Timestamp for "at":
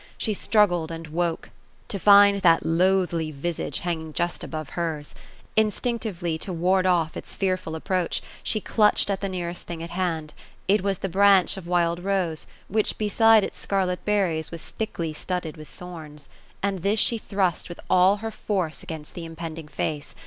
9.11-9.21, 9.83-9.91